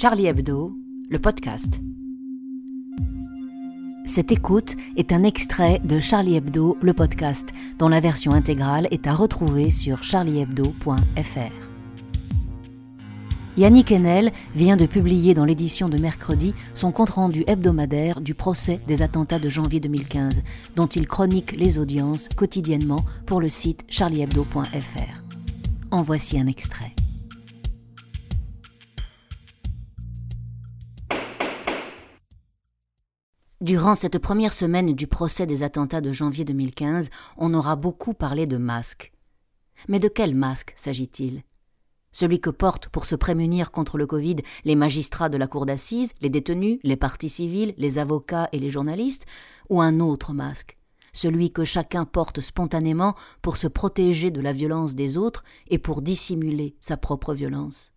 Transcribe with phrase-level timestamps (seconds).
[0.00, 0.76] Charlie Hebdo,
[1.08, 1.80] le podcast.
[4.06, 7.48] Cette écoute est un extrait de Charlie Hebdo, le podcast,
[7.80, 11.52] dont la version intégrale est à retrouver sur charliehebdo.fr.
[13.56, 19.02] Yannick Enel vient de publier dans l'édition de mercredi son compte-rendu hebdomadaire du procès des
[19.02, 20.44] attentats de janvier 2015,
[20.76, 25.22] dont il chronique les audiences quotidiennement pour le site charliehebdo.fr.
[25.90, 26.94] En voici un extrait.
[33.60, 38.46] Durant cette première semaine du procès des attentats de janvier 2015, on aura beaucoup parlé
[38.46, 39.12] de masques.
[39.88, 41.42] Mais de quel masque s'agit-il?
[42.12, 46.12] Celui que portent pour se prémunir contre le Covid les magistrats de la cour d'assises,
[46.20, 49.26] les détenus, les partis civils, les avocats et les journalistes,
[49.68, 50.78] ou un autre masque?
[51.12, 56.00] Celui que chacun porte spontanément pour se protéger de la violence des autres et pour
[56.00, 57.90] dissimuler sa propre violence?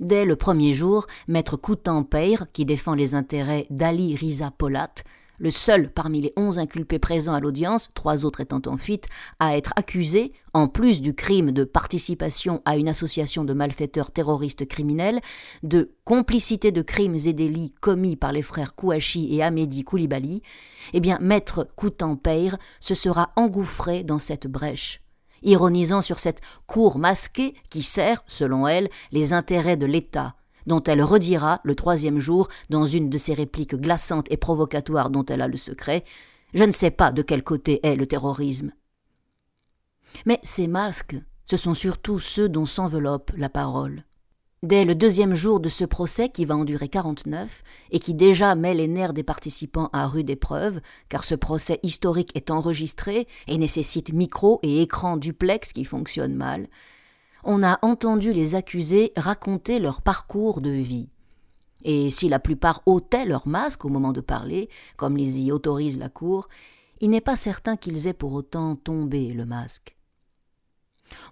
[0.00, 4.94] Dès le premier jour, maître Coutan-Peyre, qui défend les intérêts d'Ali Riza Polat,
[5.38, 9.06] le seul parmi les onze inculpés présents à l'audience, trois autres étant en fuite,
[9.40, 14.66] à être accusé, en plus du crime de participation à une association de malfaiteurs terroristes
[14.66, 15.20] criminels,
[15.64, 20.42] de complicité de crimes et délits commis par les frères Kouachi et Amédi Koulibaly,
[20.92, 25.00] eh bien, maître Coutan-Peyre se sera engouffré dans cette brèche
[25.42, 30.34] ironisant sur cette cour masquée qui sert, selon elle, les intérêts de l'État,
[30.66, 35.24] dont elle redira le troisième jour, dans une de ses répliques glaçantes et provocatoires dont
[35.24, 36.04] elle a le secret,
[36.54, 38.72] Je ne sais pas de quel côté est le terrorisme.
[40.24, 44.04] Mais ces masques, ce sont surtout ceux dont s'enveloppe la parole.
[44.64, 48.56] Dès le deuxième jour de ce procès qui va en durer 49 et qui déjà
[48.56, 53.56] met les nerfs des participants à rude épreuve, car ce procès historique est enregistré et
[53.56, 56.66] nécessite micro et écran duplex qui fonctionnent mal,
[57.44, 61.08] on a entendu les accusés raconter leur parcours de vie.
[61.84, 65.98] Et si la plupart ôtaient leur masque au moment de parler, comme les y autorise
[65.98, 66.48] la Cour,
[67.00, 69.97] il n'est pas certain qu'ils aient pour autant tombé le masque.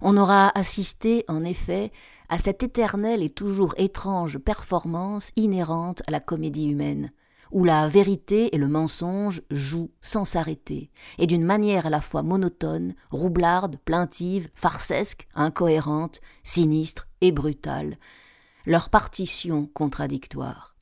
[0.01, 1.91] On aura assisté, en effet,
[2.29, 7.09] à cette éternelle et toujours étrange performance inhérente à la comédie humaine,
[7.51, 12.23] où la vérité et le mensonge jouent sans s'arrêter, et d'une manière à la fois
[12.23, 17.97] monotone, roublarde, plaintive, farcesque, incohérente, sinistre et brutale,
[18.65, 20.76] leur partition contradictoire.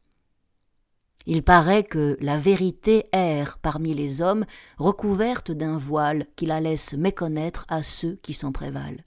[1.28, 4.46] Il paraît que la vérité erre parmi les hommes,
[4.78, 9.04] recouverte d'un voile qui la laisse méconnaître à ceux qui s'en prévalent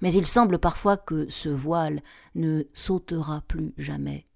[0.00, 2.02] mais il semble parfois que ce voile
[2.34, 4.26] ne sautera plus jamais,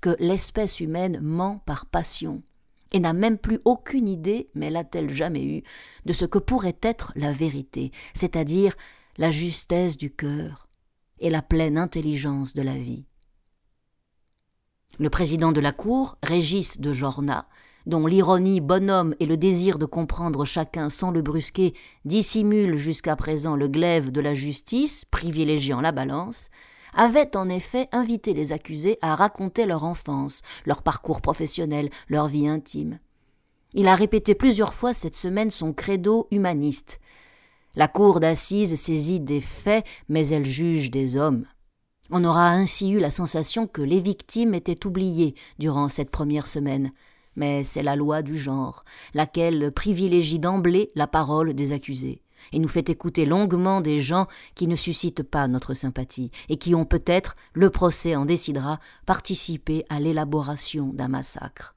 [0.00, 2.42] que l'espèce humaine ment par passion,
[2.92, 5.62] et n'a même plus aucune idée, mais l'a-t-elle jamais eue,
[6.06, 8.74] de ce que pourrait être la vérité, c'est-à-dire
[9.18, 10.68] la justesse du cœur
[11.20, 13.07] et la pleine intelligence de la vie.
[15.00, 17.46] Le président de la Cour, Régis de Jorna,
[17.86, 21.72] dont l'ironie bonhomme et le désir de comprendre chacun sans le brusquer
[22.04, 26.50] dissimulent jusqu'à présent le glaive de la justice, privilégiant la balance,
[26.94, 32.48] avait en effet invité les accusés à raconter leur enfance, leur parcours professionnel, leur vie
[32.48, 32.98] intime.
[33.74, 36.98] Il a répété plusieurs fois cette semaine son credo humaniste.
[37.76, 41.46] La cour d'assises saisit des faits, mais elle juge des hommes.
[42.10, 46.92] On aura ainsi eu la sensation que les victimes étaient oubliées durant cette première semaine
[47.38, 52.20] mais c'est la loi du genre, laquelle privilégie d'emblée la parole des accusés,
[52.52, 56.74] et nous fait écouter longuement des gens qui ne suscitent pas notre sympathie, et qui
[56.74, 61.74] ont peut-être, le procès en décidera, participé à l'élaboration d'un massacre.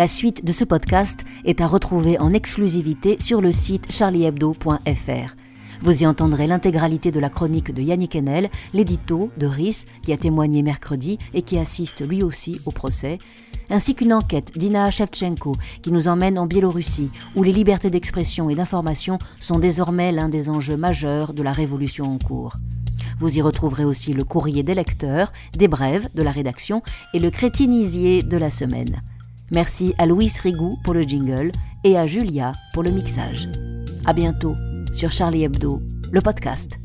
[0.00, 5.36] La suite de ce podcast est à retrouver en exclusivité sur le site charliehebdo.fr.
[5.82, 10.16] Vous y entendrez l'intégralité de la chronique de Yannick Enel, l'édito de RIS qui a
[10.16, 13.18] témoigné mercredi et qui assiste lui aussi au procès,
[13.68, 15.52] ainsi qu'une enquête d'Ina Shevchenko
[15.82, 20.48] qui nous emmène en Biélorussie, où les libertés d'expression et d'information sont désormais l'un des
[20.48, 22.56] enjeux majeurs de la révolution en cours.
[23.18, 26.82] Vous y retrouverez aussi le courrier des lecteurs, des brèves de la rédaction
[27.12, 29.02] et le crétinisier de la semaine.
[29.50, 31.50] Merci à Louis Rigou pour le jingle
[31.84, 33.48] et à Julia pour le mixage.
[34.06, 34.54] À bientôt
[34.92, 35.80] sur Charlie Hebdo,
[36.12, 36.79] le podcast.